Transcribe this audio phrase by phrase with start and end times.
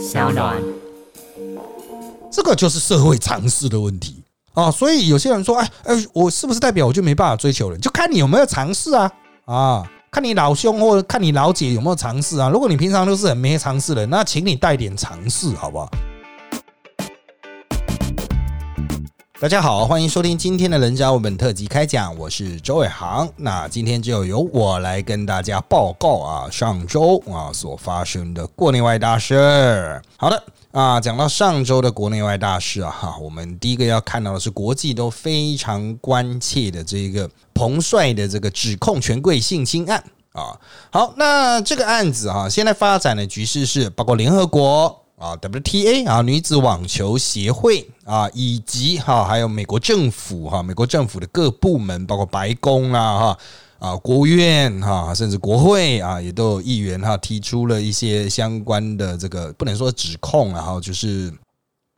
[0.00, 0.56] 小暖。
[2.32, 4.22] 这个就是社会常识的问题
[4.54, 4.70] 啊。
[4.70, 7.78] 所以有些人说，哎哎，我是不是代表我就没办法追求人？
[7.80, 9.10] 就看你有没有尝试啊
[9.44, 12.48] 啊，看你老兄或者看你老姐有没有尝试啊。
[12.48, 15.90] 如果你平常都是很没尝试的，那请你带点尝试，好不好？
[19.40, 23.26] 大家好，欢迎收听今天的人渣文本特辑开讲，我是周伟航。
[23.36, 30.02] 那今天就由我来跟大家报告啊，上周啊所发生的国内外大事。
[30.18, 40.52] 好的啊，讲到上周的国内外大事啊，哈，我们第一个要看到的是国际都非常关切的这个彭帅的这个指控权贵性侵案啊。
[40.90, 44.99] 好，那这个案子啊，现在发展的局势是包括联合国。
[45.20, 53.38] 啊，WTA 啊，女子网球协会啊，以及哈，还有美国政府哈，美国政府的各部门，包括白宫啊，哈
[53.78, 61.30] 啊，国务院哈，甚至国会啊，也都有议员哈提出了一些相关的这个不能说指控，然后就是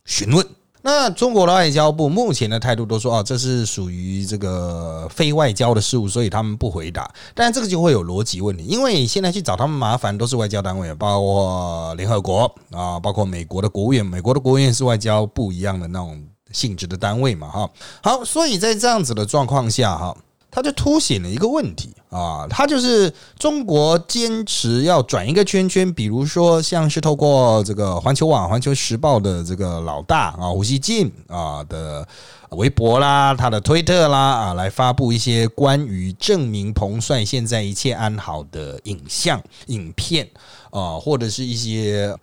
[0.05, 0.45] 询问。
[0.83, 7.09] 那中国的外交部目前的态度都说哦，这是属于这个非外交的事务，所以他们不回答。
[7.35, 17.71] 但这个就会有逻辑问题，因为现在去找他们麻烦都是外交单位，包括联合国啊，包括美国的国务院，美国的国务院是外交部一样的那种性质的单位嘛，哈。
[18.03, 20.17] 好，所以在这样子的状况下，哈。
[20.55, 32.07] 它就凸显了一个问题啊，它就是中国坚持要转一个圈圈，比如说像是透过这个环球网、环球时报的这个老大啊胡锡进啊的
[32.51, 40.29] 微博啦、他的推特啦啊，来发布一些关于证明彭帅现在一切安好的影像、影片
[40.71, 42.15] 啊，或者是一些。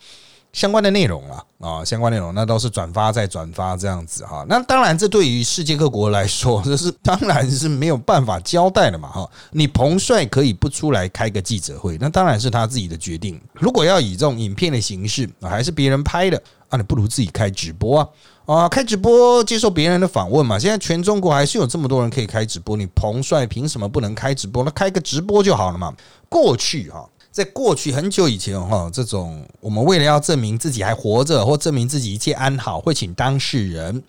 [0.52, 4.44] 相关的内容了啊，相关内容那都是转发再转发这样子哈。
[4.50, 9.30] 那当然，这对于世界各国来说， 这是当然是没有办法交代的嘛哈。
[9.52, 13.40] 你彭帅可以不出来开个记者会，那当然是他自己的决定。
[13.54, 18.10] 如果要以这种影片的形式，还是别人拍的啊，你不如自己开直播啊
[18.46, 20.58] 啊，开直播接受别人的访问嘛。
[20.58, 24.64] 现在全中国还是有这么多人可以开直播，你彭帅凭什么不能开直播？
[24.64, 25.94] 那开个直播就好了嘛。
[26.28, 27.08] 过去哈。
[27.32, 34.04] 在过去很久以前，哈，这种我们为了要证明自己还活着，或证明自己一切安好，会请当事人，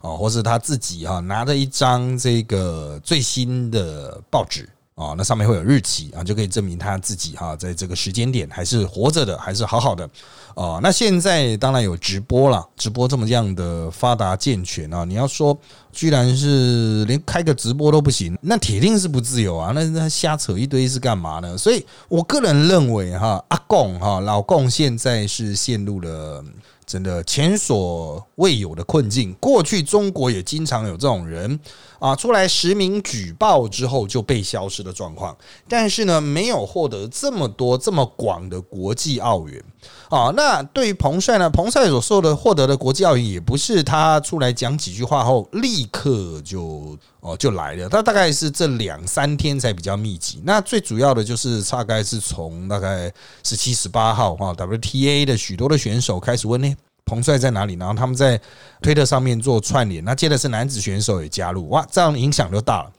[0.00, 4.68] 哦，或是他自己哈，拿着一张这个最新的报纸。
[4.94, 10.08] 啊，那上面会有日期啊，就可以证明他自己哈，在这个时间点还是活着的，还是好好的
[10.54, 10.78] 啊。
[10.82, 15.58] 那现在当然有直播了，直播这么样的发达健全啊，你要说
[15.92, 19.72] 居然是连开个直播都不行，那铁定是不自由啊。
[19.74, 21.56] 那那瞎扯一堆是干嘛呢？
[21.56, 26.44] 所以我个人认为哈，阿贡哈老贡现在是陷入了。
[26.84, 29.32] 真的前所未有的困境。
[29.40, 31.58] 过去中国也经常有这种人
[32.02, 35.36] 啊，出来实名举报之后就被消失的状况，
[35.68, 39.62] 但是呢，没有获得这么多这么广的国际奥援。
[40.08, 41.48] 啊，那对于彭帅呢？
[41.48, 50.42] 彭帅所受的获得的国际奥运，也不是他出来讲几句话后立刻就哦就来了，他大概是这两三天才比较密集。
[50.44, 53.12] 那最主要的就是大概是从大概
[53.44, 56.74] 十七、十八号哈，WTA 的许多的选手开始问呢，
[57.04, 57.74] 彭帅在哪里？
[57.74, 58.40] 然后他们在
[58.80, 62.90] 推特上面做串联，那接着是男子选手也加入，哇，这样影响就大了。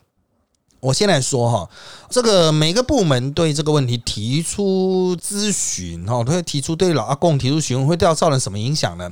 [0.80, 1.70] 我先来说哈，
[2.10, 9.10] 这个每个部门对这个问题提出咨询哈，都会提出对老阿贡提出询问，会造成什么影响呢？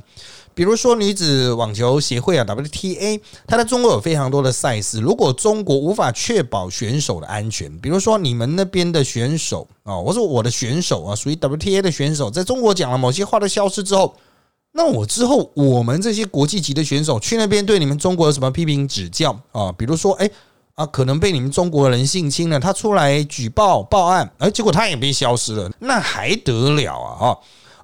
[0.54, 14.14] 比如说女子网球协会啊，WTA，它在中国有非常多的赛事，如果中国无法确保选手的安全，比如说你们那边的选手啊，我说我的选手啊，属于 WTA 的选手，在中国讲了某些话都消失之后，
[14.72, 19.70] 那我之后我们这些国际级的选手去那边对你们中国有什么批评指教啊？
[19.72, 20.30] 比如说，哎。
[20.74, 27.14] 啊，可能被你们中国人性侵了，他出来举报报案，而结果他也被消失了，那还得了啊？
[27.14, 27.38] 哈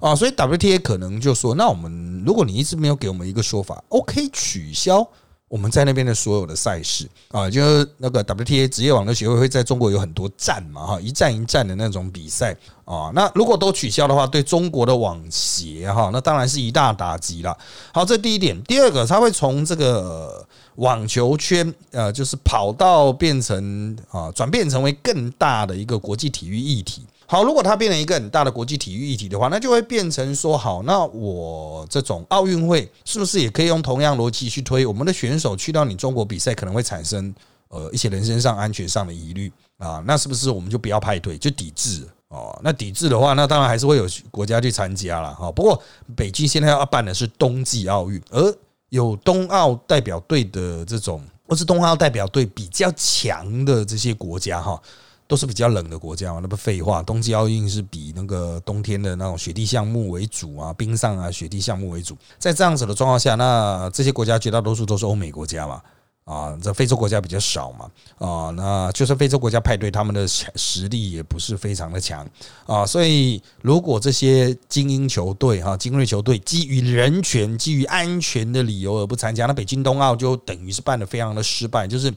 [0.09, 5.07] 啊，所以 WTA 可能就说，那我们如果你一直没有给我们一个说法，OK，取消
[5.49, 12.55] 我们在那边的所有的赛事啊，就是那个 WTA 职业网络协会会在中国有很多站嘛，哈，一站一站的那种比赛
[12.85, 17.57] 啊，那如果都取消的话，对中国的网协哈，那当然是一大打击了。
[17.93, 20.47] 好，这第一点，第二个，他会从这个。
[20.75, 27.05] 网球圈，呃，就是跑道变成啊，转变成为更大的一个国际体育议题。
[27.31, 34.83] 好，如果它变成一个很大的国际体育议题的话，那就会变成说，好，那我这种奥运会是不是也可以用同样逻辑去推？
[34.83, 37.31] 我们的选手去到你中国比赛，可能会产生
[37.67, 42.59] 呃一些人身上安全上的疑虑啊，那是不是我们就不要派队，就抵制哦？
[42.63, 45.51] 那抵制的话，那当然还是会有国家去参加了哈。
[45.51, 45.79] 不过
[46.15, 48.57] 北京现在要办的是冬季奥运，而
[48.89, 54.81] 有冬奥代表队的这种，或是冬奥代表队比较强的这些国家哈，
[55.29, 62.17] 都是比较冷的国家嘛，那不废话，冬季奥运是比那个冬天的那种雪地项目为主啊，冰上啊，雪地项目为主。
[62.39, 65.79] 在这样子的状况下，那这些国家绝大多数都是欧美国家嘛。
[66.25, 67.89] 啊，这非洲国家比较少嘛，
[68.19, 72.23] 啊，那就是非洲国家派队，他们的实力也不是非常的强
[72.67, 82.13] 啊，所以如果这些精英球队哈、精锐球队基于人权、基于安全的理由而不参加，那北京冬奥就等于是办的非常的失败，就是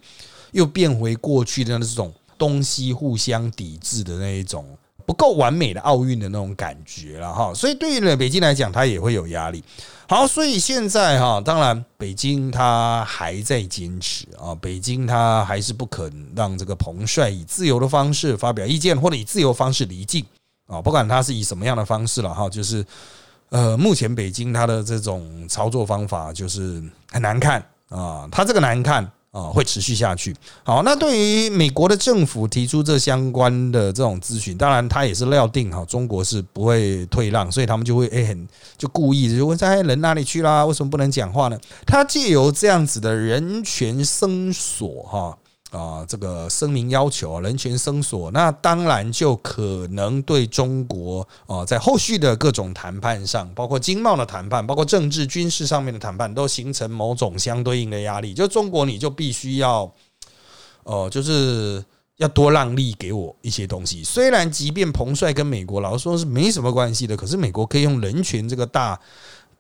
[0.50, 2.12] 又变回过去的那种
[2.42, 4.64] 东西互相抵制的那一种。
[5.04, 9.62] 不够完美的奥运的那种感觉了哈，所以对于北京来讲，他也会有压力。
[10.08, 20.24] 好，所以现在哈，当然北京他还在坚持啊，北京他还是不肯让这个彭帅以自由的方式发表意见，或者以自由方式离境
[20.68, 22.86] 啊，不管他是以什么样的方式了哈，就是
[23.50, 26.80] 呃，目前北京他的这种操作方法就是
[27.10, 29.10] 很难看啊，他这个难看。
[29.32, 30.36] 啊，会持续下去。
[30.62, 38.46] 好，那对于美国的政府提出这相关的这种咨询，当然他也是料定哈，中国是不会退让，所以他们就会诶很
[38.76, 40.64] 就故意就问在人哪里去啦？
[40.66, 41.58] 为什么不能讲话呢？
[41.86, 45.38] 他借由这样子的人权声索哈。
[45.72, 58.34] 啊，这个声明要求人权声索，那当然就可能对中国啊，在后续的各种谈判上，包括经贸的谈判，包括政治军事上面的谈判，都形成某种相对应的压力。
[58.34, 59.90] 就中国，你就必须要，
[60.84, 61.82] 哦，就是
[62.18, 64.04] 要多让利给我一些东西。
[64.04, 69.00] 虽然即便彭帅跟美国老说是没什么关系的，可是美国可以用人权这个大。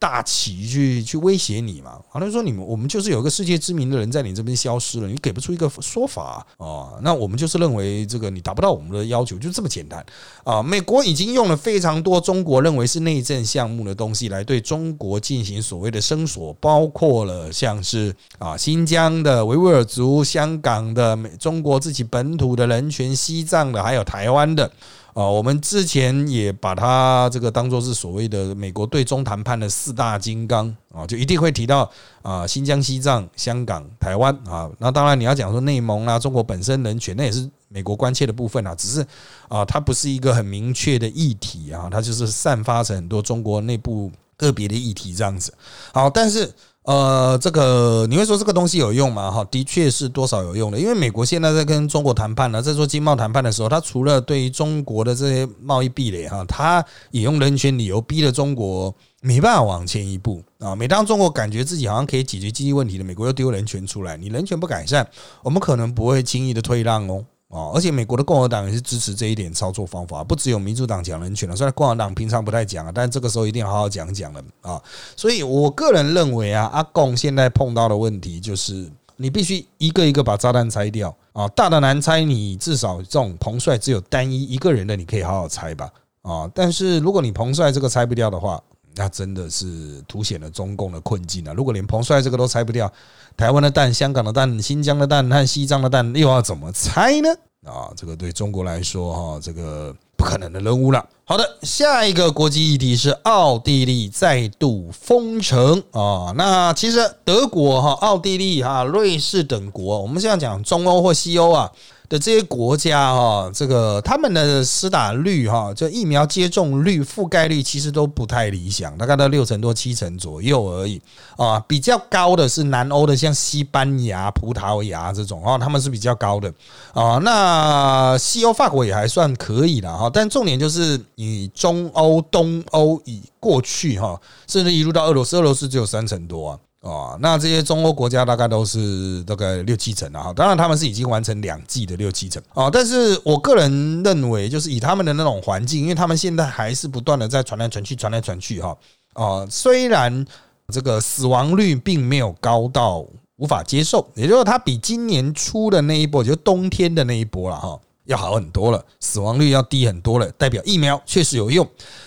[0.02, 2.00] 大旗去去威胁你嘛？
[2.08, 6.98] 好像说你们我们就是有一个世界知名的人在你这边消失了，你给不出一个说法啊？
[7.02, 10.04] 那我们就是认为这个你达不到我们的要求，就这么简单
[10.42, 10.60] 啊！
[10.60, 24.68] 美国已经用了非常多中国认为是内政项目的东西来对中国进行所谓的声索，包括了像是啊新疆的维吾尔族、香港的中国自己本土的人权、西藏的，还有台湾的。
[25.14, 31.90] 啊，我们之前也把它这个当做是所谓的美国对中谈判的四大金刚啊，就一定会提到
[32.22, 34.70] 啊，新疆、西藏、香港、台湾啊。
[34.78, 38.74] 那当然你要讲说内蒙啊，中国本身人权，那也是美国关切的部分啊。
[38.74, 39.06] 只是
[39.48, 45.52] 啊，它不是一个很明确的议题啊，它就是散发成很多中国内部个别的议题这样子。
[45.92, 46.50] 好，但是。
[46.84, 49.30] 呃，这个你会说这个东西有用吗？
[49.30, 60.74] 哈，的确是多少有用的，因为美国现在在跟中国谈判呢，在做经贸谈判的时候，他除了对于中国的这些贸易壁垒哈，他也用人权理由逼了中国没办法往前一步啊。
[60.74, 65.06] 每当中国感觉自己好像可以解决经济问题的，美国又丢人权出来，你人权不改善，
[65.44, 67.24] 我们可能不会轻易的退让哦。
[67.52, 74.82] 哦，而且美国的共和党也是支持这一点操作方法，不只有民主党讲人权了，虽然共和党平常不太讲啊，但这个时候一定要好好讲讲了啊。
[75.14, 85.90] 所以我个人认为啊，阿贡现在碰到的问题就是，你必须一个一个把炸弹拆掉啊，大的难拆，你至少这种彭帅只有单一一个人的，你可以好好拆吧
[86.22, 86.50] 啊。
[86.54, 88.58] 但是如果你彭帅这个拆不掉的话，
[88.96, 91.52] 那真的是凸显了中共的困境啊。
[91.56, 92.90] 如果连彭帅这个都拆不掉，
[93.36, 97.28] 台湾的蛋、香港的蛋、新疆的蛋和西藏的蛋又要怎么拆呢？
[97.66, 101.06] 啊，这个对中国来说哈，这个不可能的任务了。
[101.24, 106.34] 好的，下一个国际议题是奥地利再度封城啊。
[106.36, 111.70] 那其实德国哈、奥地利哈、瑞士等国，我们现在讲中欧或西欧啊。
[112.12, 121.00] 的这些国家哈，这个他们的施打率哈，就疫苗接种率、覆盖率其实都不太理想，大概到六成多、七成左右而已
[121.38, 121.58] 啊。
[121.60, 126.52] 比较高的是南欧的，像西班牙、葡萄牙这种啊，他们是比较高的
[126.92, 127.16] 啊。
[127.22, 136.58] 那西欧法国也还算可以了哈，但重点就是你中欧、东欧以过去哈，甚至一路到俄罗斯，俄罗斯只有三成多啊。
[136.82, 148.76] 哦，那这些中欧国家大概都是大概六七成了哈，当然他们是已经完成两季的六七成啊，但是我个人认为，就是以他们的那种环境，因为他们现在还是不断的在传来传去，传来传去哈，
[149.12, 150.26] 啊，虽然
[150.72, 161.64] 这个死亡率并没有高到无法接受，也就是它比今年初的那一波，就是冬天的那一波了哈，要好很多了，死亡率要低很多了，代表疫苗确实有用，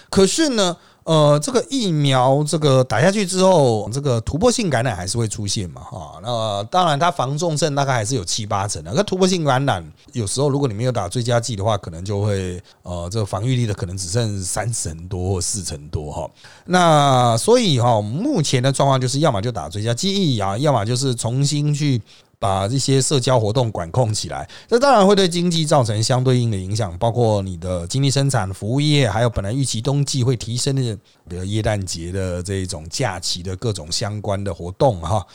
[0.09, 0.75] 可是呢？
[1.05, 5.81] 呃，这个疫苗这个打下去之后，这个突破性感染还是会出现嘛？
[5.81, 8.91] 哈，那当然它防重症大概还是有七八成的。
[8.95, 16.27] 那突破性感染有时候如果你没有打追加剂的话，可能就会呃，这个防御力的可能只剩三成多或四成多哈。
[16.65, 22.01] 那所以哈，目前的状况就是要么就打追加剂啊，要么就是重新去。
[22.39, 35.25] 把这些社交活动管控起来，这当然会对经济造成相对应的影响，包括你的经济生产、服务业，还有本来预期冬季会提升的，比如耶诞节的这种假期的各种相关的活动哈。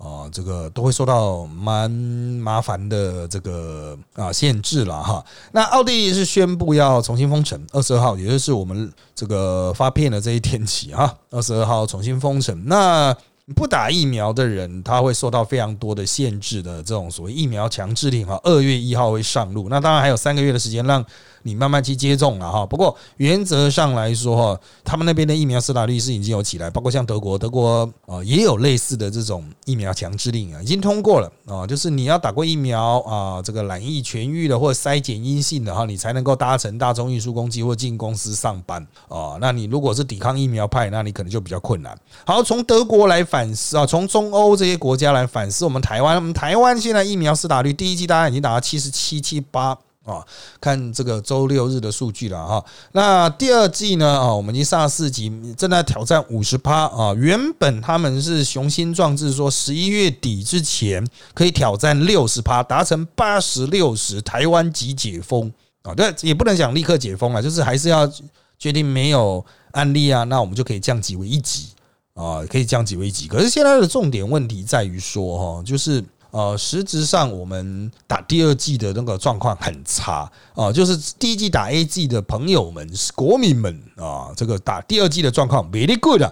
[0.00, 5.22] 啊，这个都会受到蛮麻烦的这个啊限制了哈。
[5.52, 12.64] 那奥地利是宣布要重新封城，二十二号，也就是我们这个发片的这一天起哈，二十二号重新封城。
[12.64, 13.14] 那
[13.54, 19.68] 不打疫苗的人，他会受到非常多的限制的这种所谓疫苗强制令哈，二月一号会上路。
[19.68, 21.04] 那当然还有三个月的时间让。
[21.42, 39.38] 你慢慢去接种了哈，不过原则上来说哈，他们那边的疫苗施打率是已经有起来，包括像德国，德国啊也有类似的这种疫苗强制令啊，已经通过了啊，就是你要打过疫苗啊，这个染疫痊愈的或者筛检阴性的哈，你才能够搭乘大众运输工具或进公司上班啊。
[39.40, 41.98] 那你如果是抵抗疫苗派，那你可能就比较困难。
[42.26, 49.78] 好，从德国来反思啊，从中欧这些国家来反思我们台湾，我们台湾现在疫苗施打率第一季大概已经达到七十七七八。
[50.10, 50.26] 啊，
[50.60, 52.64] 看这个周六日的数据了哈。
[52.92, 54.06] 那第二季呢？
[54.18, 57.14] 啊，我们已经上了四级，正在挑战五十趴啊。
[57.14, 65.52] 原本他们是雄心壮志，说十一月底之前可以挑战六十趴，达成八十六十，台湾即解封
[65.82, 65.94] 啊。
[65.94, 68.10] 对，也不能讲立刻解封啊，就是还是要
[68.58, 71.68] 决定没有案例啊，那我们就可以降级为一级
[72.14, 73.28] 啊，可以降级为一级。
[73.28, 76.04] 可是现在的重点问题在于说，哈，就是。
[76.30, 86.22] 呃，实质上我们打第二季的那个状况很差啊，就是第一季打 A G 的朋友们、国民们啊，这个打第二季的状况 very good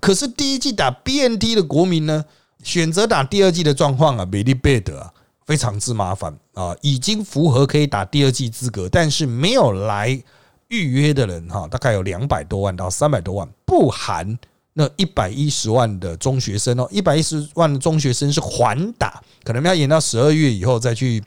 [0.00, 2.24] 可是第一季打 B N T 的国民呢，
[2.62, 5.10] 选择打第二季的状况啊 very bad，
[5.44, 10.22] 非常之麻烦啊，已经符合可以打第二季资格，但是没有来
[10.68, 14.38] 预约的人哈，大概有两百多万到三百多万，不含。
[14.74, 21.22] 那一百一十万的中学生哦，一百一十万的中学生是缓打，可能要延到十二月以后再去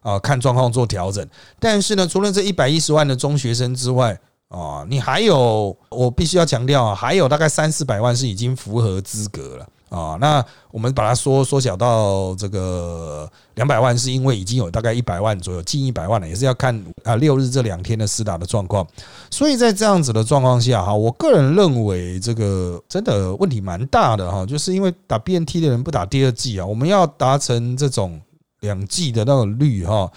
[0.00, 1.24] 啊看状况做调整。
[1.58, 4.20] 但是呢，除了这一百一十万的中学生之外
[4.50, 9.66] 啊，你还有我必须要强调啊，还有大概三四百万是已经符合资格了。
[9.90, 18.86] 啊，那我们把它缩缩小到这个两百万，是因为已经有大概一百万左右，近一百万了，也是要看啊六日这两天的施打的状况。
[19.32, 28.20] 所以在这样子的状况下，哈，我个人认为这个真的问题蛮大的哈，就是因为打 BNT 的人不打第二季啊，我们要达成这种
[28.60, 30.08] 两季的那种率哈，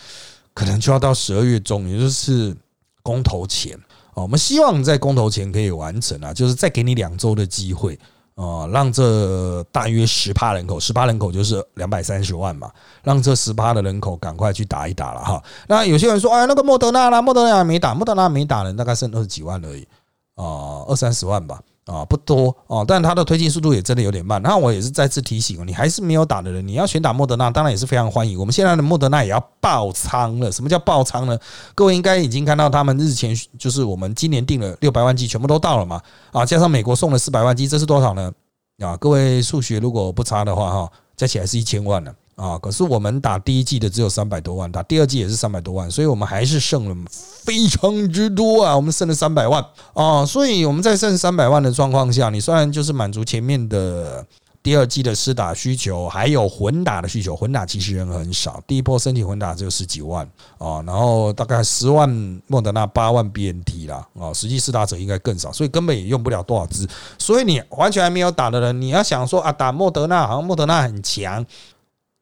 [0.53, 2.55] 可能就要到十二月中，也就是
[3.01, 3.75] 公投前
[4.13, 7.97] 哦，我们希望在公投前可以完成啊，就是再给你两周的机会。
[8.35, 12.71] 啊，让这大约十趴人口，十趴人口就是两百三十万嘛，
[13.03, 15.43] 让这十趴的人口赶快去打一打了哈。
[15.67, 19.87] 那有些人说，哎，那个莫德纳啦，莫德纳没打，莫德纳没打人，大概剩二十几万而已
[20.33, 21.61] 啊，二三十万吧。
[21.85, 24.41] 啊，不多哦，但它的推进速度也真的有点慢。
[24.41, 28.39] 那我也是再次提醒，你还是没有打的人，你要选打莫德纳，当然也是非常欢迎。
[28.39, 30.51] 我们现在的莫德纳也要爆仓了。
[30.51, 31.37] 什么叫爆仓呢？
[31.75, 36.01] 各位应该已经看到他们日前就是我们今年订了六百万剂，全部都到了嘛？
[36.31, 38.31] 啊，加上美国送了四百万剂，这是多少呢？
[38.79, 42.13] 啊，各位数学如果不差的话哈，加起来是一千万了。
[42.35, 42.57] 啊！
[42.57, 46.95] 可是我们打第一季的只有三百多万，打第二季也是三百多万，所以我们还是剩了
[47.43, 48.75] 非常之多啊！
[48.75, 50.25] 我们剩了三百万啊！
[50.25, 54.25] 所以我们在剩三百万的状况下，你虽然就是满足前面的
[54.61, 60.25] 第二季的施打需求，还有混打的需求，混打其实人很少，第一波身体混打只有十几万
[60.57, 62.09] 啊，然后大概十万
[62.47, 66.87] 莫德纳，八万 BNT 啦啊，实际施打者应该更少，所以根本也用不了多少支。
[67.17, 71.45] 所以你完全还没有打的人，你要想说啊，打莫德纳好像莫德纳很强。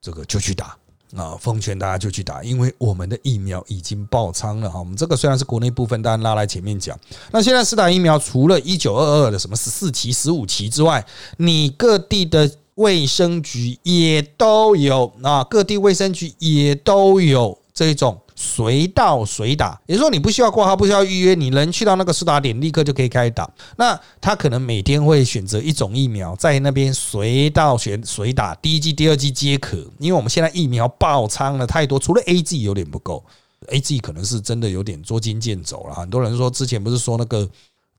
[0.03, 0.75] 这个就去打
[1.15, 1.35] 啊！
[1.39, 4.79] 奉劝大家就去打，因为我们的疫苗已经爆仓了哈。
[4.79, 6.97] 我们这个虽然是国内部分，但拉来前面讲。
[7.31, 11.05] 那现在四打疫苗，除了一九二二的什么十四期、十五期之外，
[11.37, 18.17] 你各地的卫生局也都有啊，各地卫生局也都有这种。
[18.43, 23.47] 随到随打，也就是说你不需要挂号，不需要预约，你人去到那个施打点，立刻就可以开打。
[23.77, 29.77] 那他可能每天会选择一种疫苗，在那边随到选随打，第一剂、第二剂皆可。
[29.99, 33.23] 因为我们现在疫苗爆仓了太多，除了 A G 有点不够
[33.67, 35.93] ，A G 可能是真的有点捉襟见肘了。
[35.93, 37.47] 很多人说之前不是说那个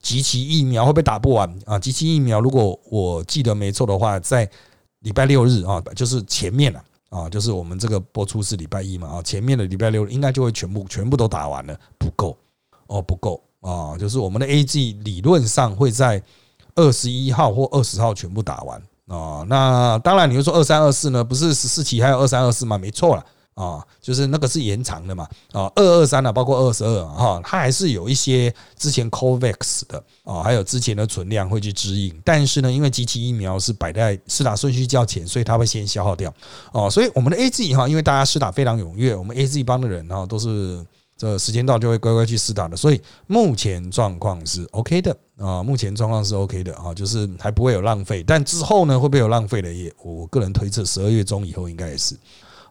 [0.01, 1.79] 集齐疫苗会不会打不完啊？
[1.79, 4.51] 集齐疫苗，如果我记得没错的话，在
[5.03, 6.83] 礼拜六日啊，就是前面了。
[7.13, 12.35] 啊就是我们这个播出是礼拜一嘛，啊，前面的礼拜六应该就会全部全部都打完了，不够
[12.87, 16.23] 哦，不够啊，就是我们的 A G 理论上会在
[16.75, 22.79] 二十一号或二十号全部打完啊，那当然你会说二三二四呢，不是十四期还有二三二四吗？
[22.79, 23.27] 没错了。
[23.55, 36.33] 啊，就是那个是延长的嘛，啊，二二三啊，包括二十二哈，它还是有一些之前 COVAX 的啊，还有之前的存量会去指引，但是呢，因为机器疫苗是摆在施打顺序较前，所以它会先消耗掉
[36.73, 40.85] 哦，所以我们的 A G 哈，因为大家施打非常踊跃，我们 A G 帮的人哈都是。
[41.15, 42.77] 这时间到就会乖乖去试打的。
[42.77, 48.25] 所以目前状况是 OK 的啊，目前状况是 OK 的啊，就是还不会有浪费。
[48.27, 49.73] 但之后呢，会不会有浪费的？
[49.73, 52.17] 也我个人推测，十二月中以后应该也是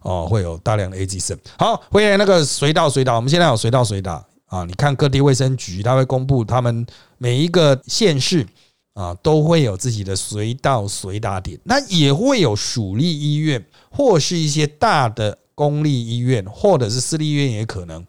[0.02, 1.38] 哦，会有大量的 A G 生。
[1.58, 4.64] 好，回来那个随到随打，我们现在有随到随打啊。
[4.64, 6.86] 你看各地卫生局，他会公布他们
[7.18, 8.46] 每一个县市。
[8.94, 18.04] 啊，都会有自己的随到随打点，那也会有属立医院或是一些大的公立医院，或者是私立医院也可能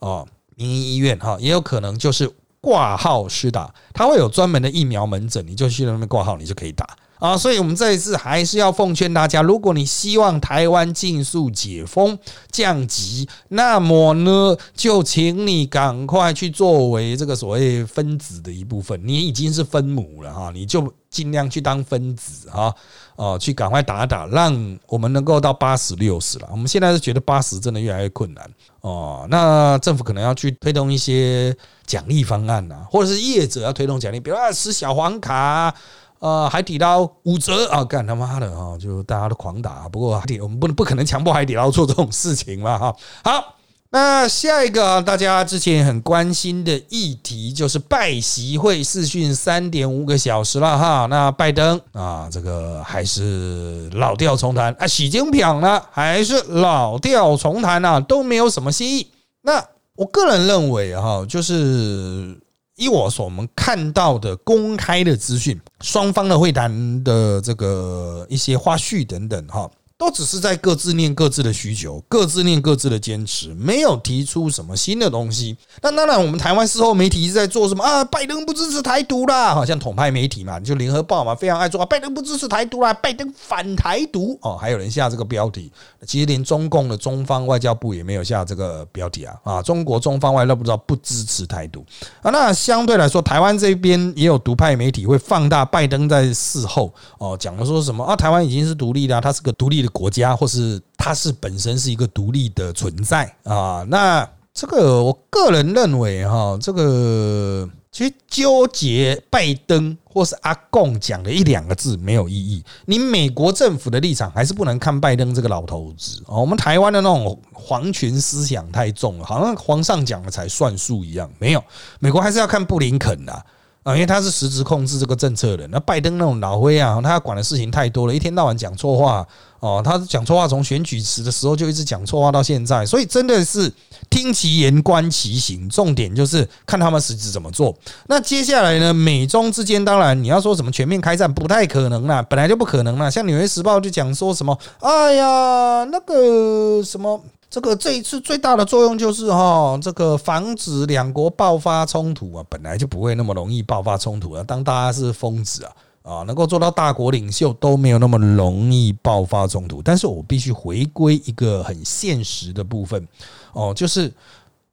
[0.00, 6.86] 哦，民营医院哈，也有可能就是挂号施打，它会有专门的疫苗门诊，你就去那边挂号，你就可以打。
[7.18, 12.18] 啊，所以我们这一次还是要奉劝大家，如果你希望台湾尽速解封
[12.50, 19.00] 降级，那么呢，就请你赶快去作为这个所谓分子的一部分。
[19.02, 22.74] 你已经是分母了哈，你就尽量去当分子哈，
[23.16, 26.48] 哦，去赶快打打，让我们能够到八十六十了。
[26.50, 28.50] 我们现在是觉得八十真的越来越困难
[28.82, 31.56] 哦，那政府可能要去推动一些
[31.86, 35.74] 奖励方案呐，或者是业者要推动奖励，比如说吃小黄卡。
[36.18, 37.84] 呃，海底捞五折啊！
[37.84, 38.76] 干他妈的啊！
[38.78, 39.88] 就大家都狂打。
[39.88, 42.96] 不过海底我们不能不可能强迫海底捞做这种事情嘛哈。
[43.22, 43.54] 好，
[43.90, 51.06] 那下一个大家之前很关心的议题就是拜习会视讯三点五个小时了哈。
[51.06, 54.86] 那拜登啊，这个还是老调重弹啊。
[54.86, 59.08] 习近平呢，还是老调重弹啊，都没有什么新意。
[59.42, 59.62] 那
[59.94, 62.40] 我个人认为哈，就是。
[62.76, 69.70] 以我所我们看到的公开的资讯，双方的会谈的这个一些花絮等等，哈。
[69.98, 75.56] 都只是在各自念各自的需求，各自念各自的坚持，没有提出什么新的东西。
[75.80, 78.04] 那当然，我们台湾事后媒体一直在做什么啊？
[78.04, 81.86] 拜登不支持台独啦，好像统派媒体嘛，就联合报嘛，非常爱做啊。
[81.86, 85.72] 拜登不支持台独啦，拜登反台独哦，还有人下这个标题。
[86.06, 89.62] 其实连中共的中方外交部也没有下这个标题啊啊！
[89.62, 91.82] 中国中方外交部知道不支持台独
[92.20, 92.30] 啊。
[92.30, 98.14] 那相对来说，台湾这边也有独派媒体会放大拜登在事后哦讲的说什么啊？
[98.14, 99.85] 台湾已经是独立的，它是个独立。
[99.88, 103.84] 国家，或是它是本身是一个独立的存在啊。
[103.88, 112.64] 那这个，我个人认为哈，这个其实纠结拜登或是阿贡讲的一两个字没有意义。
[112.86, 116.36] 你美国政府的立场还是不能看拜登这个老头子啊。
[116.36, 121.30] 我们台湾的那种皇权思想太重了，好像皇上讲了才算数一样。
[121.38, 121.62] 没有，
[121.98, 123.44] 美国还是要看布林肯的。
[123.86, 125.64] 啊，因为他是实质控制这个政策的。
[125.68, 129.24] 那拜登那种老灰啊，他管的事情太多了，一天到晚讲错话
[129.60, 129.80] 哦。
[129.84, 133.72] 他讲错话，从选举时的时候就一直讲错话到现在，所以真的是
[134.10, 137.72] 听其言观其行，重点就是看他们实质怎么做。
[138.08, 143.08] 那接下来呢，美中之间当然你要说什么全面开战不太可能啦，本来就不可能啦。
[143.08, 147.22] 像纽约时报就讲说什么，哎呀，那个什么。
[147.56, 154.44] 这个这一次最大的作用就是哈，这个防止两国爆发冲突啊，本来就不会那么容易爆发冲突啊。
[154.46, 159.80] 当大家是疯子啊啊，能够做到大国领袖都没有那么容易爆发冲突。
[159.80, 163.08] 但是我必须回归一个很现实的部分
[163.54, 164.12] 哦，就是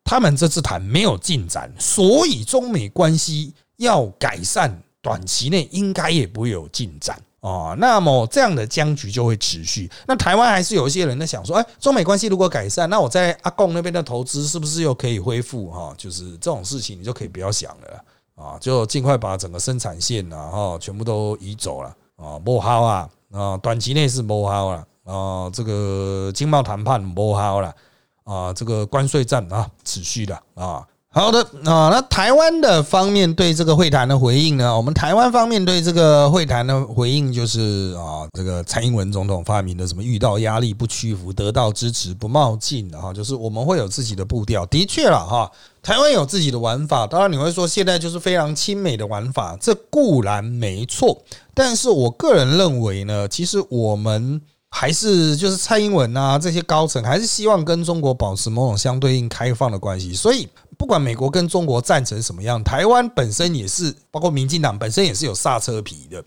[0.04, 7.18] 他们这次谈没有进展，所以中美关系要改善，短期内应该也不会有进展。
[7.44, 9.92] 哦，那么这样的僵局就会持续。
[10.08, 15.70] 那台湾还是有一些人在想说，哎，中美关系如果改善，那我在阿贡那边的投资是不是又可以恢复？
[15.70, 18.04] 哈，就是这种事情，你就可以不要想了
[18.36, 27.76] 啊，就尽快把整个生产线啊，哈，全部都移走了啊，不好啊，啊，短期内是不好了啊，这个经贸谈判不好了
[28.24, 30.88] 啊，这个关税战啊，持续的啊。
[31.16, 34.76] 好的啊，那台湾的方面对这个会谈的回应呢？
[34.76, 44.66] 我们台湾方面对这个会谈的回应就是啊，这个蔡英文总统发明的什么遇到压力不屈服，得到支持不冒进的哈，就是我们会有自己的步调。
[44.66, 45.52] 的确了哈，
[45.84, 47.06] 台湾有自己的玩法。
[47.06, 51.22] 当然你会说现在就是非常亲美的玩法，这固然没错。
[51.54, 54.42] 但是我个人认为呢，其实我们
[54.76, 60.50] 还是就是蔡英文啊这些高层还是希望跟中国保持某种相对应开放的关系，所以。
[60.76, 66.22] 不管美国跟中国战成什么样，台湾本身也是，包括民进党本身也是有刹车皮的，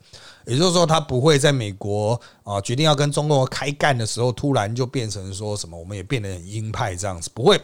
[0.46, 7.61] 也就是说，他不会在美国啊决定要跟中国开干的时候，突然就变成说什么，我们也变得很鹰派这样子，不会。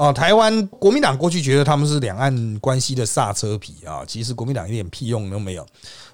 [0.00, 5.66] 啊，台湾国民党过去觉得他们是两岸关系的刹车皮啊，其实国民党一点屁用都没有。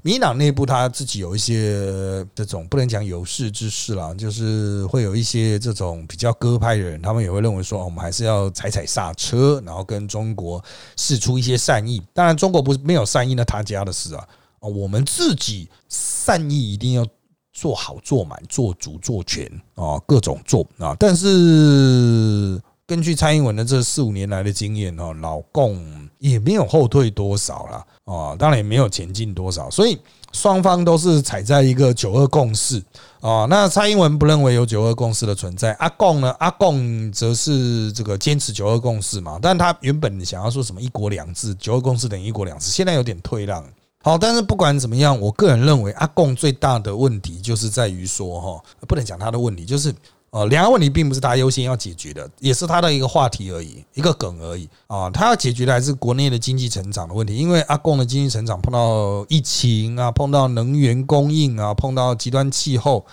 [0.03, 10.61] 民进党内部他自己有一些这种不能讲有识之士啦，就是会有一些这种比较鸽派的人，他们也会认为说，我们还是要踩踩刹车，然后跟中国
[10.97, 12.03] 示出一些善意。
[12.13, 14.29] 当然，中国不是没有善意，那他家的事啊。
[14.59, 17.07] 啊，我们自己善意一定要
[17.53, 19.47] 做好、做满、做足、做全
[19.77, 20.97] 啊，各种做啊。
[20.99, 22.61] 但是。
[22.87, 25.85] 根据蔡英文的这四五年来的经验哦，老共
[26.19, 29.99] 也没有后退多少了哦，当然也没有前进多少，所以
[30.33, 32.81] 双方都是踩在一个九二共识
[33.21, 33.45] 啊。
[33.51, 36.33] 那蔡英文不认为有九二共识的存在，阿共呢？
[36.39, 43.65] 阿共则是这个坚持九二共识嘛，但他原本想要说什么一国两制，九二共识等于一国两制，现在有点退让。
[44.05, 49.93] 好，但是不管怎么样，我个人认为阿共最大的问题就是在于说，哈，不能讲他的问题，就是
[50.31, 55.09] 呃，两个问题并不是他优先要解决的，也是他的一个话题而已，一个梗而已啊。
[55.09, 63.07] 他要解决的还是国内的经济成长的问题，因为阿贡的经济成长碰到疫情啊，碰到能源供应啊，碰到极端气候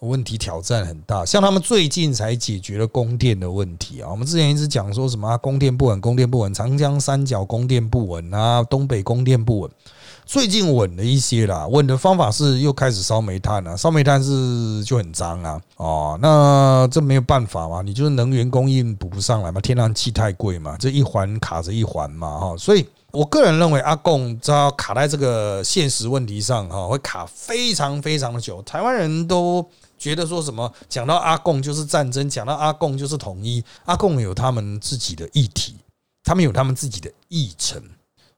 [0.00, 1.24] 问题，挑战很大。
[1.26, 9.70] 像他们最近才解决了供电的问题啊，我们之前一直讲说什么供电不稳，供电不稳，长江三角供电不稳啊，东北供电不稳。
[10.26, 28.62] 最近稳了一些啦，稳的方法是又开始烧煤炭了，烧煤炭是就很脏啊，哦，那这没有办法嘛，你就是能源供应补不上来嘛，天然气太贵嘛，这一环卡着一环嘛，哈，所以我个人认为阿贡只要卡在这个现实问题上，哈，会卡非常非常的久。
[28.62, 29.64] 台湾人都
[29.98, 35.76] 觉得说什么讲到阿贡就是战争，讲到阿贡就是统一，阿贡有他们自己的议题，
[36.24, 37.80] 他们有他们自己的议程。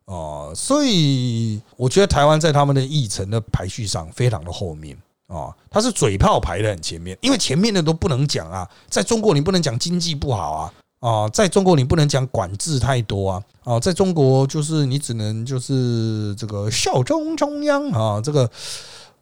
[0.07, 18.49] 哦，所以我觉得台湾在他们的议程的排序上非常的后面啊，他是嘴炮排的很前面，因为前面的都不能讲啊，在中国你不能讲经济不好啊，啊，在中国你不能讲管制太多啊，啊，在中国就是你只能就是这个效忠中央啊，这个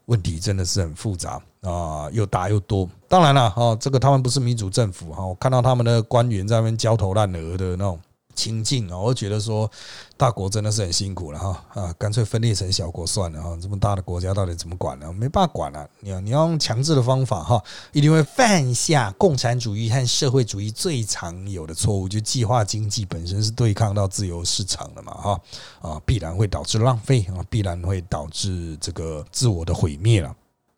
[0.05, 2.87] 问题真的是很复杂啊，又大又多。
[3.07, 7.99] 当然了，哈，这个他们不是民主政府哈，我看到他们的官员在那边焦头烂额的那种。
[8.35, 9.69] 情境啊，我觉得说
[10.17, 15.11] 大国真的是很辛苦了哈啊，干脆分裂成小国算了哈，这么大的国家到底怎么管呢？
[15.13, 25.41] 没办法管了，你要你要用强制的方法哈，一定会犯下共产主义和社会主义最常有的错误，就计划经济本身是对抗到自由市场的嘛哈
[25.81, 30.35] 啊，必然会导致浪费啊，必然会导致这个自我的毁灭了。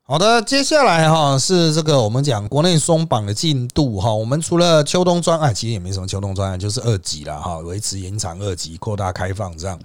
[0.10, 4.13] 好的，接下来哈是这个我们讲国内松绑的进度哈。
[4.13, 9.78] 我们除了秋冬专案，其实也没什么秋冬专案，就是二级了哈，维持延长二级，扩大开放这样。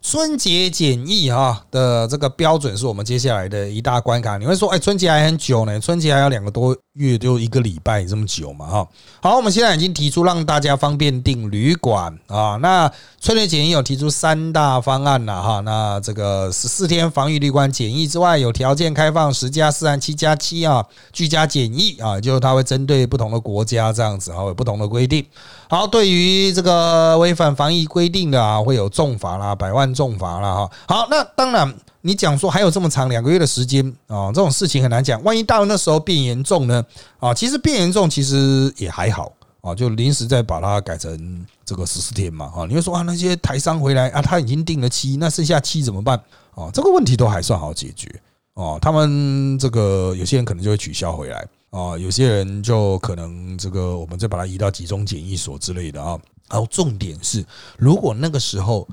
[0.00, 4.38] 春节检疫哈的这个标准是我们接下来的一大关卡。
[4.38, 8.66] 你会说，哎，春节还很久呢，春节还有两个多月，就一个礼拜这么久嘛？
[8.66, 8.88] 哈，
[9.20, 12.56] 好，我们现在已经提出让大家方便订旅馆啊。
[12.62, 12.88] 那
[13.20, 15.58] 春节检疫有提出三大方案了哈。
[15.60, 25.26] 那这个十四天防疫旅馆检疫之外，有条件开放十加四、七加七啊，居家检疫啊，就是它会针对不同的国家这样子啊，有不同的规定。
[25.68, 30.70] 好，对于这个违反防疫规定的啊，会有重罚啦，百万重罚啦哈。
[30.86, 31.74] 好，那当然，
[32.06, 35.22] 你讲说还有这么长两个月的时间啊，这种事情很难讲。
[35.22, 36.84] 万一到那时候变严重呢？
[37.18, 42.52] 啊，其实变严重其实也还好啊，就临时再把它改成这个十四天嘛。
[42.54, 46.22] 啊，你会说啊，那些台商回来啊，他已经定了期，那剩下期怎么办？
[46.54, 48.20] 啊，这个问题都还算好解决
[48.52, 48.78] 哦。
[48.82, 51.48] 他们这个有些人可能就会取消回来。
[51.70, 56.20] 啊，有些人就可能这个，我们再把它移到集中检疫所之类的啊。
[56.50, 57.42] 然后重点是，
[57.78, 58.86] 如果那个时候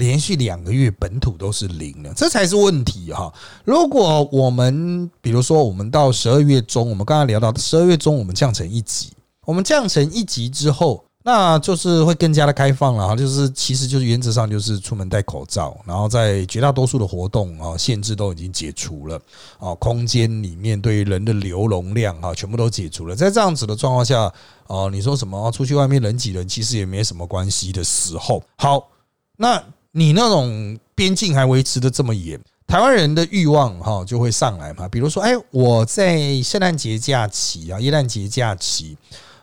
[0.00, 3.32] 连续两个月本土都是零了，这才是问题哈。
[3.64, 9.12] 如果我们比如说，我们到十二月中，我们刚刚聊到十二月中，我们降成一级，
[9.44, 11.04] 我们降成一级之后。
[11.22, 19.20] 那就是会更加的开放了哈，就是其实就是原则上就是出门戴口罩，然后在绝大多数的活动啊限制都已经解除了
[19.58, 24.22] 啊，空间里面对于人的流容量啊全部都解除了，在这样子的状况下
[24.66, 28.88] 啊，你说什么出去外面人挤人，其实也没什么关系的时候，好，
[29.36, 38.96] 那你那种边境还维持的这么严，台湾人的欲望哈就会上来嘛，比如说哎，我在圣诞节假期啊，耶诞节假期。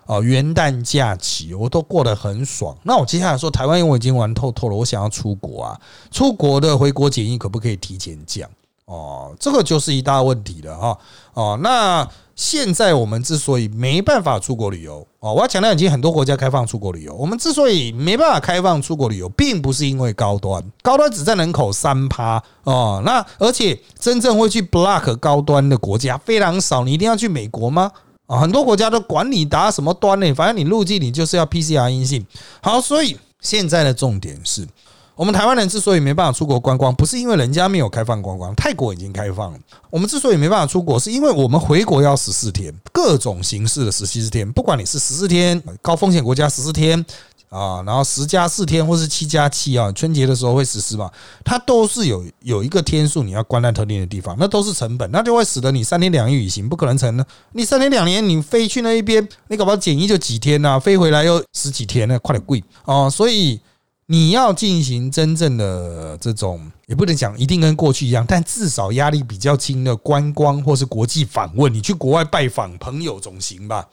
[0.08, 2.74] 啊，元旦假期我都过得很爽。
[2.84, 5.82] 那我接下来说，台湾因为我已经玩透透了，我想要出国啊，
[6.12, 8.50] 出国的回国检疫可不可以提前降？
[8.86, 10.98] 哦，这个就是一大问题了哈。
[11.34, 12.08] 哦，那
[12.38, 17.12] 现在我们之所以没办法出国旅游，哦，我要强调，已经很多国家开放出国旅游。
[17.16, 23.02] 我们之所以没办法开放出国旅游，并不是因为高端，高端只占人口三趴哦。
[23.04, 26.84] 那而且真正会去 block 高端的国家非常少。
[26.84, 27.92] 你一定要去美国吗？
[28.28, 30.32] 啊，很多国家都管你打什么端呢？
[30.36, 32.24] 反正你入境你就是要 PCR 阴性。
[32.62, 34.68] 好，所以现在的重点是
[35.18, 39.60] 我们台湾人之所以没办法出国观光，不是因为人家没有开放观光，泰国已经开放了。
[39.90, 47.04] 我们之所以没办法出国，是因为我们回国要十四天，各种形式的十四天，不管你是十四天高风险国家十四天。
[47.50, 51.10] 啊，然后十加四天或是七加七啊，春节的时候会实施嘛，
[51.46, 57.26] 它都是有有一个天数你要关在特定的地方，那都是成本，那就会使得你三天两夜旅行不可能成呢。
[57.54, 63.10] 你三天两年你飞去那一边，你搞不好检疫就几天呐，飞回来又十几天呢，快点贵啊！
[63.10, 63.58] 所以
[64.08, 73.88] 你要进行真正的这种，也不能讲一定跟过去一样，但至少压力比较轻的观光或是国际访问，你去国外拜访朋友总行吧？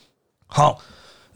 [0.47, 0.79] 好。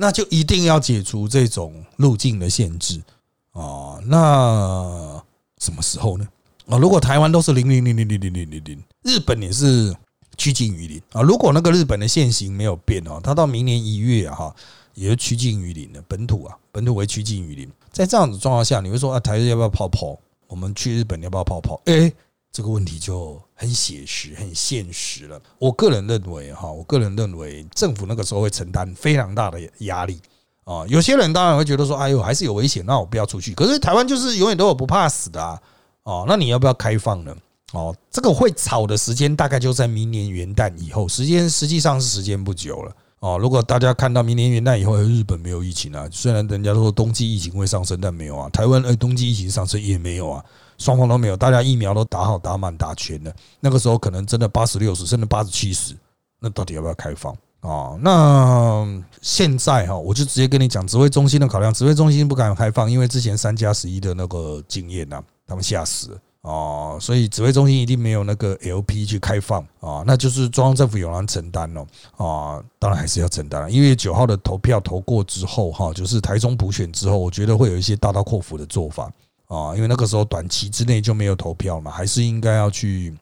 [0.00, 3.02] 那就一定要解除这种路径的限制
[3.50, 3.98] 啊！
[4.06, 5.20] 那
[5.58, 6.28] 什么时候呢？
[6.68, 9.92] 啊，如果台湾都是零零零零零零零零零，日本也是
[10.36, 11.20] 趋近于零啊。
[11.20, 14.54] 如果那个日本的现行没有变哦，它到明年一月哈，
[14.94, 17.68] 也是趋近于零的本土啊，本土为趋近于零。
[17.98, 20.16] 在这样子状况下，你会说啊，台日要不要泡泡？
[20.46, 21.80] 我们去日本要不要泡泡？
[21.86, 22.12] 哎。
[22.50, 25.40] 这个问题就很写实、很现实了。
[25.58, 30.18] 我个人认为，哈，我个人认为政府那个时候会承担非常大的压力
[30.64, 30.84] 啊。
[30.88, 35.60] 有些人当然会觉得说：“哎呦，还是有危险，那我不要出去。”可是台湾就是永远都有不怕死的啊。
[36.04, 37.36] 哦，那你要不要开放呢？
[37.74, 42.96] 哦，这个会吵的时间大概就在明年元旦以后，时间实际上是时间不久了。
[43.20, 48.48] 哦，如果大家看到明年元旦以后日本没有疫情啊，虽然人家都说冬季疫情会上升，但没有啊。
[48.50, 50.44] 台湾呃，冬季疫情上升也没有啊。
[50.78, 53.34] 双方都没有，大家疫苗都打好、打满、打全了。
[53.58, 55.96] 那个时候可能真的八十六十，甚至八十七十，
[56.38, 57.98] 那到底要不要开放啊？
[58.00, 58.86] 那
[59.20, 71.84] 现在哈，我就直接跟你讲，指挥中心的考量，指挥中心不敢开放，因为之前三加十一的那个经验呐，他们吓死了哦，所以指挥中心一定没有那个 LP 去开放啊，那就是中央政府有人承担了
[72.16, 79.10] 啊，当然还是要承担，因为九号的投票投过之后哈，就是台中补选之后，我觉得会有一些大刀阔斧的做法。
[79.48, 83.16] 啊，因为那个时候短期之内就没有投票嘛，还是应该要去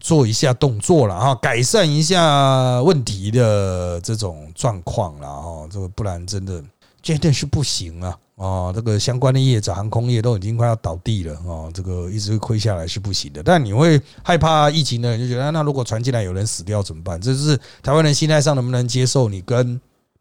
[0.00, 6.60] 做一下动作了哈，改善一下问题的这种状况了哈，这个不然真的
[7.00, 8.18] 绝对是不行啊！
[8.40, 13.42] 啊，这个相关的业者，航空业都已经快要倒地了啊，这个一直亏下来是不行的。
[13.42, 17.20] 但你会害怕疫情的人就觉得，那如果传进来有人死掉怎么办？
[17.20, 19.78] 这是台湾人心态上能不能接受你跟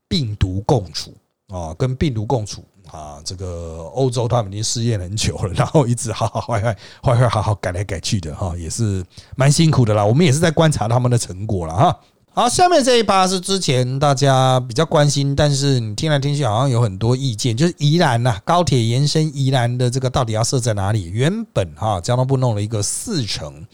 [0.10, 1.14] 病毒共处
[1.48, 1.74] 啊？
[1.76, 2.64] 跟病毒共处。
[2.92, 9.06] 啊，这个欧洲他们已经试验很久了， 然后一直好好坏坏坏坏好好改来改去的哈，也是
[9.36, 10.04] 蛮辛苦的啦。
[10.04, 12.00] 我们也是在观察他们的成果了哈。
[12.40, 21.10] 好，下面这一趴是之前大家比较关心，但是你听来听去好像有很多意见，就是宜兰呐，高铁延伸宜兰的这个到底要设在哪里？
[21.10, 23.68] 原本哈交通部弄了一个四城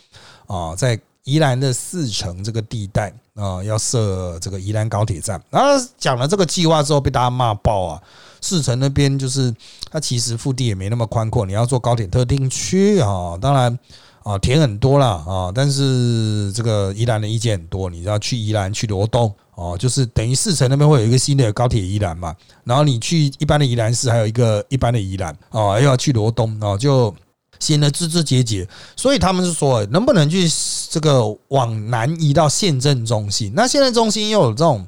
[0.47, 8.01] 啊，在宜兰的四城这个地带啊，要设这个宜兰高铁站，然后讲了这个计划之后，被大家骂爆啊。
[8.41, 9.53] 四城那边就是
[9.91, 13.77] 它其实腹地也没那么宽阔，你要做高铁特定区啊，当然
[14.25, 27.13] 啊田很多了啊，但是这个宜兰的意见很多，你要去宜兰去罗东哦，就是等于四城那边会有一个新的高铁宜兰嘛，然后你去一般的宜兰市还有一个一般的宜兰啊，又要去罗东啊，就
[27.59, 30.49] 显得枝枝节节，所以他们是说能不能去
[30.89, 33.53] 这个往南移到县政中心？
[33.55, 34.85] 那县政中心又有这种。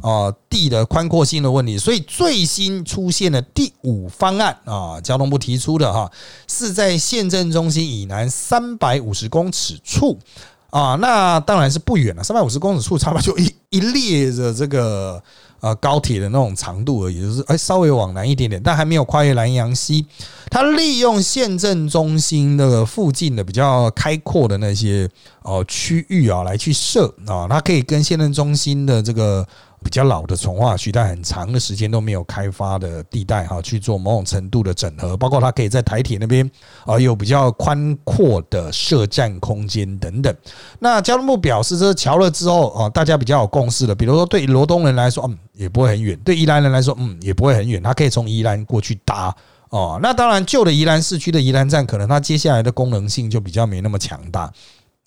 [0.00, 6.10] 啊，地的宽阔性的问题，所以最新出现的第五方案啊，交通部提出的哈，
[6.48, 10.18] 是在县政中心以南三百五十公尺处
[10.70, 15.22] 啊，那当然是不远了，三百五十公尺处差不多就 一一列着这个
[15.60, 20.06] 呃高铁的那种长度而已，就是哎稍微往南一点点，但还没有跨越南洋溪。
[20.48, 25.08] 它利用县政中心的附近的比较开阔的那些
[25.42, 29.46] 哦区域啊，来去设啊，它可以跟县政中心的这个。
[29.82, 36.48] 比较老的从化区，但很长的时间都没有开发的地带哈，去做某种程度的整合，包括它可以在台铁那边
[36.84, 40.34] 啊有比较宽阔的设站空间等等。
[40.78, 43.94] 那交通部表示，这桥了之后啊，大家比较有共识了。
[43.94, 47.82] 比如说，对罗东人来说，嗯，也不会很远；对宜兰人来说，嗯，也不会很远。
[47.82, 49.34] 他可以从宜兰过去搭
[49.70, 49.98] 哦。
[50.02, 54.52] 那当然，旧的宜兰市区的宜兰站，可能它接下来的功能性就比较没那么强大。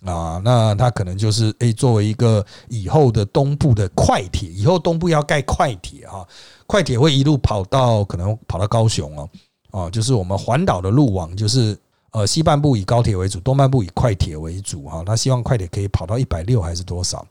[0.06, 6.28] 啊，那它可能就是诶，作为一个以后的东部的快铁，以后东部要盖快铁哈，
[6.68, 9.30] 快铁会一路跑到可能跑到高雄哦，
[9.72, 11.78] 哦，就是我们环岛的路网，就是
[12.12, 15.04] 呃西半部以高铁为主，东半部以快铁为主哈。
[15.06, 17.26] 他希望快铁可以跑到一百六还是多少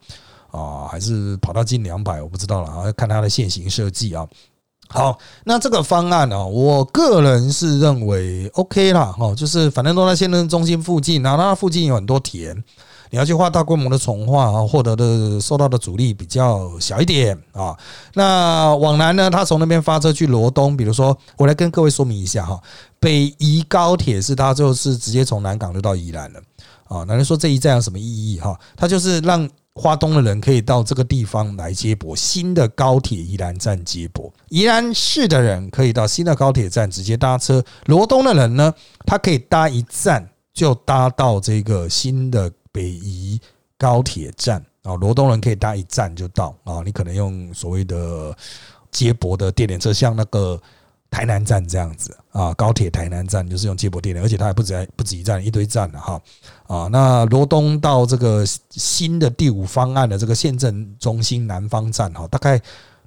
[0.51, 0.89] 啊？
[0.89, 2.23] 还是跑到近两百？
[2.23, 4.27] 我不知道了啊，要看它的现行设计啊。
[4.93, 12.55] 好，那这个方案呢，我个人是认为 OK 啦，哈，就是反正都在县政中心附近，然后它附近有很多田，
[13.09, 17.75] 你要去画大规模的重化啊，获得的受到的阻力比较小一点啊。
[18.15, 22.61] 那往南呢，它从那边发车去罗东，比如说我来跟各位说明一下哈，
[23.01, 26.41] 北宜高铁是它就是直接从南港就到宜兰了
[26.85, 27.03] 啊。
[27.09, 28.55] 那人说这一站有什么意义哈？
[28.77, 38.75] 它就是让花东的人可以到这个地方来接驳新的高铁宜兰站接驳，宜兰市的人可以到新的高铁站直接搭车，罗东的人呢，
[39.07, 43.41] 他可以搭一站就搭到这个新的北宜
[43.79, 48.37] 高铁站啊，罗东人可以搭一站就到啊，你可能用所谓的
[48.91, 50.61] 接驳的电联车，像那个。
[51.13, 56.21] 台南站这样子啊，高铁台南站就是用接驳电联，而且它还不止不止一站，一堆站了哈
[56.67, 56.89] 啊。
[56.91, 62.59] 那罗东到这个新的第五方案的这个县政中心南方站哈，大概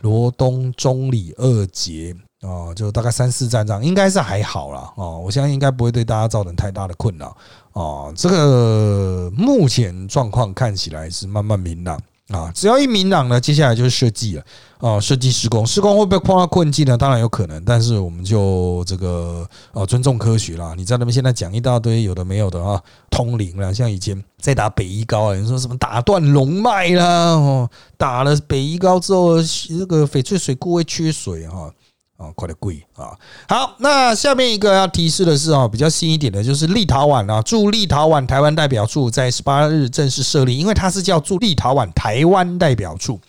[0.01, 5.19] 罗东中里二节啊，就大概三四站这样，应该是还好了哦。
[5.19, 7.35] 我相信应该不会对大家造成太大的困扰
[7.73, 8.13] 啊。
[8.15, 11.99] 这个目前状况看起来是慢慢明朗。
[12.29, 14.43] 啊，只要一明朗呢，接下来就是设计了
[14.79, 16.97] 啊，设计施工，施工会不会碰到困境呢？
[16.97, 20.73] 当然有可能，但是我们就这个呃尊重科学啦。
[20.75, 29.35] 你在那边现在讲一大堆有的没有的啊，通灵啦，像以前在打北一高啊，你说什么打断龙脉啦，哦，打了北一高之后，
[29.77, 31.71] 那个翡翠水库会缺水哈。
[32.35, 33.11] 快点贵啊！
[33.47, 43.19] 好，那下面一个要提示的是啊，比较新一点的，就是立陶宛啊，驻立陶宛台湾代表处在十八日正式设立，因为它是叫驻立陶宛台湾代表处。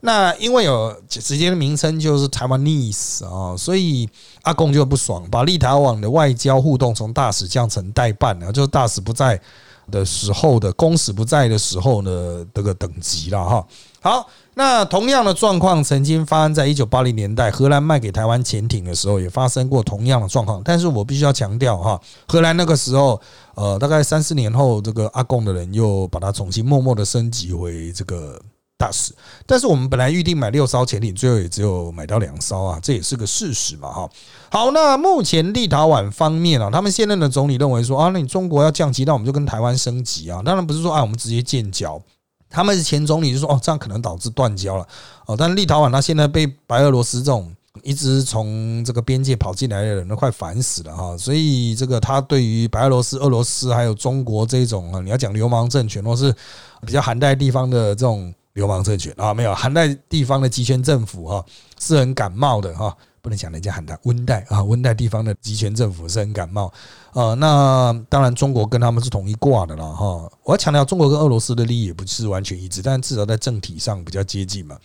[0.00, 4.08] 那因为有直接的名称就是台湾 Nice 啊，所以
[4.42, 9.40] 阿公就不爽，把立陶宛的外交互动从大使降成代办了，就是大使不在
[9.90, 13.66] 的时候的公使不在的时候呢，这个等级了哈。
[14.00, 14.26] 好。
[14.58, 20.62] 那同样的状况曾经发生在一九八零年代，荷兰卖给台湾潜艇的时候，也发生过同样的状况。
[20.64, 23.20] 但是我必须要强调哈，荷兰那个时候，
[23.54, 28.40] 呃，大概三四年后，这个阿贡的人又把它重新默默的升级为这个
[28.76, 29.14] 大使。
[29.46, 34.10] 但是我们本来预定买六艘潜艇，最后也只有买到两艘啊，这也是个事实嘛哈。
[34.50, 40.42] 好，那目前立陶宛方面啊，他们现任的总理认为说啊，那你中国要降级，那我们就跟台湾升级啊。
[40.44, 42.00] 当然不是说啊，我们直接建交。
[42.48, 44.86] 他们是前总理就说：“哦，这样可能导致断交了。”
[45.26, 56.32] 哦，但立陶宛他现在被白俄罗斯这种一直从这个边界跑进来的人都快烦死了哈，所以这个他对于白俄罗斯、俄罗斯还有中国这种啊，你要讲流氓政权或是
[56.86, 61.44] 比较寒带地方的这种流氓政权啊，没有寒带地方的集权政府哈，
[61.78, 62.96] 是很感冒的哈。
[63.20, 66.72] 不能讲人家喊他温带啊，温带地方的集权政府是很感冒
[67.12, 67.34] 啊。
[67.34, 70.30] 那当然，中国跟他们是同一挂的了哈。
[70.44, 74.78] 我要强调，中国跟俄罗斯的利益也不是完全一致，但至少在政体上比较接近嘛。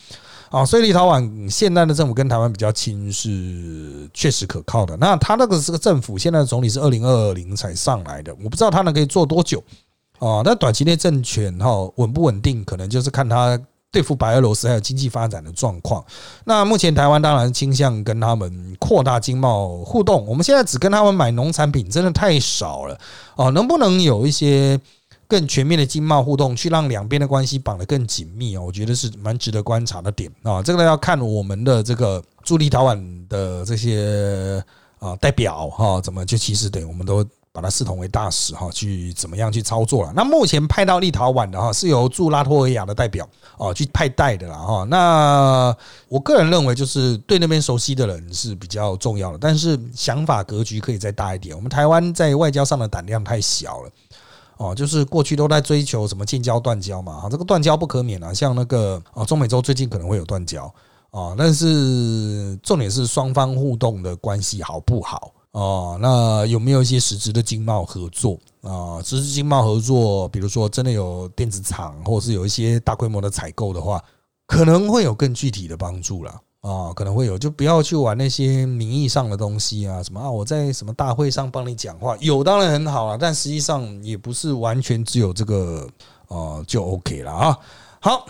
[0.49, 4.97] 啊，所以立陶宛现在的政府跟台湾比较亲，是确实可靠的。
[4.97, 9.63] 那他那个这个政府现在的总理是二零二零才上来的，我不知道他能可以做多久
[10.21, 10.41] 哦。
[10.45, 13.59] 那短期内政权哈稳不稳定，可能就是看他。
[13.93, 16.01] 对付白俄罗斯还有经济发展的状况，
[16.45, 20.25] 那目前台湾当然倾向跟他们扩大经贸互动。
[20.25, 22.97] 我们现在只跟他们买农产品，真的太少了
[23.35, 23.51] 哦。
[23.51, 24.79] 能不能有一些
[25.27, 28.61] 更全面的经贸互动，去让两边的关系绑得更紧密啊？
[28.61, 30.63] 我觉得是蛮值得观察的点啊。
[30.63, 34.63] 这个要看我们的这个驻立陶宛的这些
[34.99, 37.27] 啊代表哈，怎么就其实对我们都。
[37.53, 40.13] 把它视同为大使哈，去怎么样去操作了？
[40.15, 44.85] 那目前派到立陶宛的哈，是由驻拉脱维亚的代表哦去派代的啦哈。
[44.85, 45.75] 那
[46.07, 51.53] 我个人认为，就是对那边熟悉的人是比较重要的，但是想法格局可以再大一点。
[51.53, 53.89] 我们台湾在外交上的胆量太小了
[54.55, 58.33] 哦，就是过去都在追求什么建交断交嘛，这个断交不可免啊。
[58.33, 60.73] 像那个哦，中美洲最近可能会有断交
[61.09, 65.33] 啊，但是重点是双方互动的关系好不好？
[65.51, 69.03] 哦，那有没有一些实质的经贸合作啊？
[69.03, 74.01] 实质经贸合作，比如说真的有电子厂，或者是有一些大规模的采购的话，
[74.47, 85.85] 可能会有更具体的帮助了啊，可能会有，就不要去玩那些名义上的东西啊，什么啊，我在什么大会上帮你讲话，有当然很好了，但实际上也不是完全只有这个
[86.29, 87.59] 哦就 OK 了啊。
[87.99, 88.25] 好，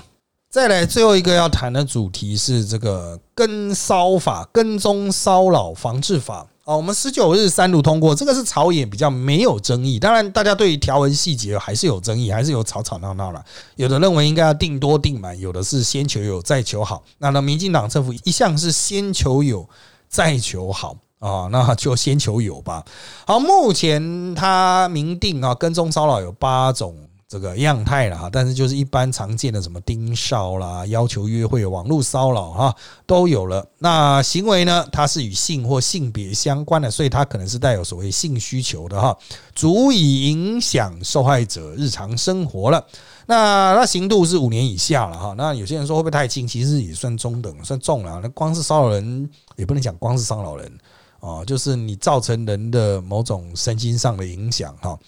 [0.49, 6.47] 再来最后一个要谈的主题是这个跟骚法、跟踪骚扰防治法。
[6.71, 9.99] 哦，我们十九日三读通过，这个是朝野比较没有争议。
[9.99, 13.43] 当然，大家对于条文细节还是有争议，还是有吵吵闹闹了。
[13.75, 17.03] 有的认为应该要定多定满，有的是先求有再求好。
[17.17, 19.67] 那那民进党政府一向是先求有
[20.07, 22.85] 再求好啊，那就先求有吧。
[23.27, 26.95] 好，目前他明定啊，跟踪骚扰有八种。
[27.31, 33.65] 这个样态了哈，但是就是一般常见的什么盯梢啦、要求约会、网络骚扰哈，都有了。
[33.77, 39.17] 那行为呢，它是与性或性别相关的，所以它可能是带有所谓性需求的哈，
[39.55, 42.85] 足以影响受害者日常生活了。
[43.27, 45.33] 那那刑度是五年以下了哈。
[45.37, 46.45] 那有些人说会不会太轻？
[46.45, 48.19] 其实也算中等，算重了。
[48.21, 50.69] 那光是骚扰人也不能讲光是骚扰人
[51.21, 54.99] 啊，就是你造成人的某种身心上的影响哈。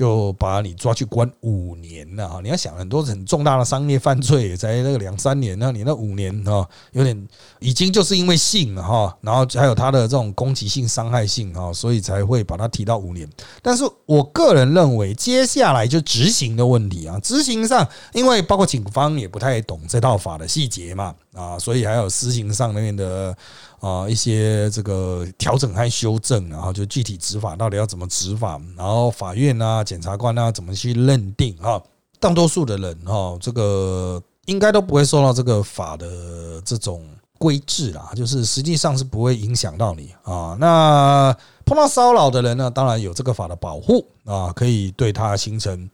[0.00, 2.40] 就把你抓去关五年了哈！
[2.42, 7.28] 你要想很多很重大的商业犯罪，才那个两三年，那你那五年哈，有点
[7.58, 13.28] 已经就是因为性了哈，然后还有他的这种攻击性、伤害性哈，所以才会把它提到五年。
[13.60, 23.36] 但是我个人认为，接下来就执行的问题啊，执行上，因为包括警方也不太懂这套法的细节嘛啊，所以还有施行上那边的。
[23.80, 31.80] 啊，一些这个调整和修正，然后就具体执法到底要怎么执法，然后法院啊、检察官啊怎么去认定啊？
[32.18, 37.08] 大多数的人哈，这个应该都不会受到这个法的这种
[37.38, 40.54] 规制啦，就是实际上是不会影响到你啊。
[40.60, 45.88] 那碰到骚扰的人呢，当然有这个法的保护啊，可以对他形成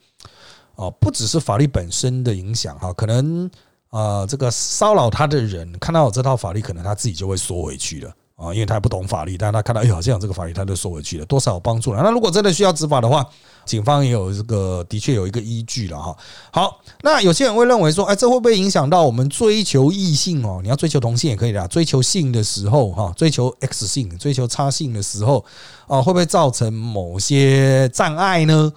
[0.74, 3.48] 啊，不只是法律本身的影响哈，可能。
[3.90, 12.02] 啊，这个骚扰他的人看到我这套法律，可能他自己就会缩回去了啊，因为他不懂法律，但他看到哎，好像有这个法律，他就缩回去了，多少有帮助了。
[12.02, 13.26] 那如果真的需要执法的话，
[13.64, 16.14] 警方也有这个，的确有一个依据了哈。
[16.52, 20.60] 好，那有些人会认为说，哎，这会不会影响到我们追求异性哦？
[20.62, 25.42] 你要追求同性也可以的，追求性的时候哈，追求 X 性、追求差性的时候
[25.86, 28.70] 啊，会不会造成某些障碍呢？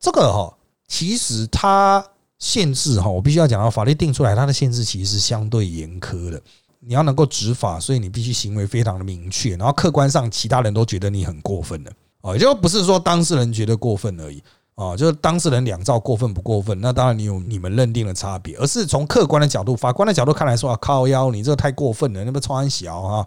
[0.00, 0.56] 这个哈，
[0.88, 2.02] 其实它。
[2.42, 6.42] 限制哈，我必须要讲到法律定出来，它的限制其实是相对严苛的。
[6.80, 14.42] 你要能够执法，所以你必须行为非常的明确，然后客观上其他人都觉得你很过分的啊，也就不是说当事人觉得过分而已
[14.74, 23.24] 啊，就是当事人两造过分不过分，那当然你有你们认定的差别，而是从客观的角度、法官的角度看来说啊，靠腰你这个太过分了，那么穿小啊，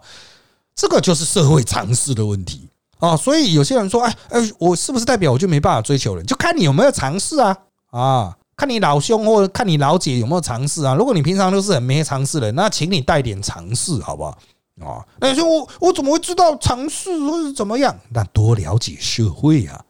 [0.74, 3.16] 这个就是社会常识的问题啊。
[3.16, 6.26] 所以有些人说，哎哎，我是不是代表我就没办法追求人？
[6.26, 7.56] 就看你有没有尝试啊
[7.90, 8.36] 啊。
[8.56, 10.94] 看你老兄或者看你老姐有没有尝试啊？
[10.94, 14.38] 如果你平常都是很没尝试的，那请你带点尝试，好不好？
[14.80, 17.98] 啊，那你说我我怎么会知道尝试或者怎么样？
[18.10, 19.82] 那多了解社会啊！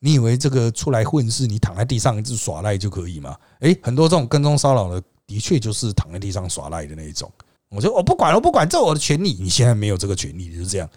[0.00, 3.36] 你以为这个出来混世，你躺在地上一直耍赖就可以吗？
[3.60, 7.30] 诶，很多这种跟踪骚扰的，的确就是躺在地上耍赖的那一种。
[7.70, 9.36] 我说我不管，我不管，这我的权利。
[9.40, 10.88] 你现在没有这个权利，就是这样。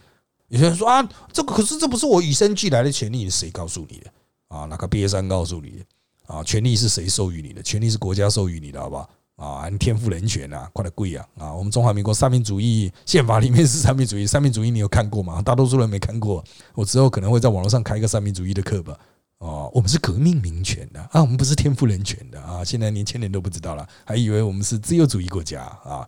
[0.49, 4.11] 有些人说啊，这个可是这不是我与生俱来的权利，谁告诉你的？
[4.49, 5.85] 啊，那个毕业生告诉你的？
[6.27, 7.63] 啊，权利是谁授予你的？
[7.63, 9.09] 权利是国家授予你的，好不好？
[9.37, 11.25] 啊，你天赋人权啊，快点跪啊！
[11.37, 15.41] 啊，我们中华民国三民主义宪法里面是三民主义， 三民主义你有看过吗？
[15.41, 18.97] 大多数人没看过，我之后可能会在网络上开一个三民主义的课吧。
[19.37, 26.07] 哦，我们是革命民权的啊，我们不是天赋人权的啊，现在年轻人都不知道了，还以为我们是自由主义国家啊。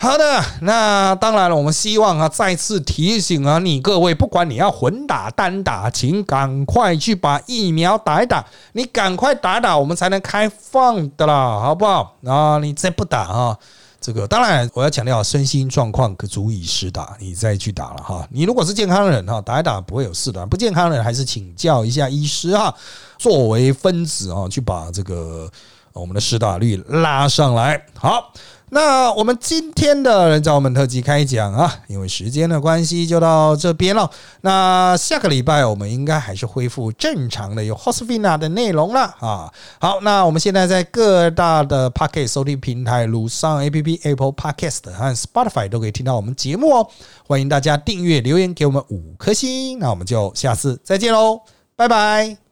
[0.00, 12.14] 好的，那当然了，我们希望啊，再次提醒啊，你各位，不管你要混打单打，请赶快去把疫苗打一打，你赶快打打，我们才能开放的啦，好不好？
[12.24, 13.58] 啊，你再不打啊，
[14.00, 18.24] 这个当然我要强调，身心状况可足以施打，你再去打了哈。
[18.30, 22.72] 你如果是健康人哈，打一打不会有事的；不健康人还是请教一下医师哈，
[23.18, 25.50] 作为分子啊，去把这个
[25.92, 27.84] 我们的施打率拉上来。
[27.98, 28.32] 好。
[28.70, 34.10] 那我们今天的人造我们特辑开讲啊，因为时间的关系就到这边了。
[34.42, 39.52] 那下个礼拜我们应该还是恢复正常的有 Hosvina 的内容了啊。
[39.80, 46.88] 好，那我们现在在各大的 Podcast 收听平台，如上 APP Apple Podcast 和 Spotify 都可以听到我们节目哦。
[47.26, 49.78] 欢迎大家订阅、留言给我们五颗星。
[49.78, 51.40] 那我们就下次再见喽，
[51.76, 52.47] 拜拜。